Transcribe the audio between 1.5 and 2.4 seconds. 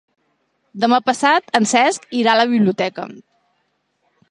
en Cesc irà